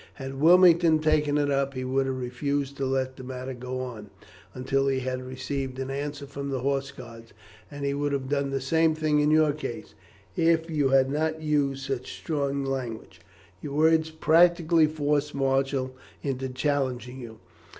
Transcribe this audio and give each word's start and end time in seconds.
Had 0.15 0.41
Wilmington 0.41 0.97
taken 0.97 1.37
it 1.37 1.51
up, 1.51 1.75
he 1.75 1.83
would 1.83 2.07
have 2.07 2.17
refused 2.17 2.75
to 2.77 2.87
let 2.87 3.17
the 3.17 3.23
matter 3.23 3.53
go 3.53 3.81
on, 3.81 4.09
until 4.55 4.87
he 4.87 5.01
had 5.01 5.21
received 5.21 5.77
an 5.77 5.91
answer 5.91 6.25
from 6.25 6.49
the 6.49 6.61
Horse 6.61 6.89
guards; 6.89 7.33
and 7.69 7.85
he 7.85 7.93
would 7.93 8.11
have 8.11 8.27
done 8.27 8.49
the 8.49 8.59
same 8.61 8.95
in 8.97 9.29
your 9.29 9.53
case, 9.53 9.93
if 10.35 10.71
you 10.71 10.89
had 10.89 11.11
not 11.11 11.43
used 11.43 11.85
such 11.85 12.13
strong 12.17 12.65
language. 12.65 13.21
Your 13.61 13.73
words 13.73 14.09
practically 14.09 14.87
forced 14.87 15.35
Marshall 15.35 15.95
into 16.23 16.49
challenging 16.49 17.19
you. 17.19 17.37